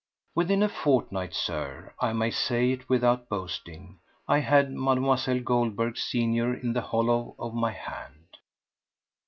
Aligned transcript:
Within 0.33 0.63
a 0.63 0.67
fortnight, 0.67 1.35
Sir—I 1.35 2.11
may 2.11 2.31
say 2.31 2.71
it 2.71 2.89
without 2.89 3.29
boasting—I 3.29 4.39
had 4.39 4.71
Mlle. 4.71 5.39
Goldberg 5.41 5.95
senior 5.95 6.55
in 6.55 6.73
the 6.73 6.81
hollow 6.81 7.35
of 7.37 7.53
my 7.53 7.69
hand. 7.73 8.37